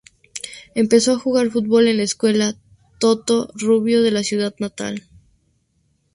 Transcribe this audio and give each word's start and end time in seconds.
Empezó 0.73 1.11
a 1.13 1.19
jugar 1.19 1.51
fútbol 1.51 1.87
en 1.87 1.97
la 1.97 2.01
escuela 2.03 2.55
Toto 2.99 3.51
Rubio 3.53 4.01
de 4.01 4.09
su 4.17 4.23
ciudad 4.23 4.55
natal. 4.57 5.03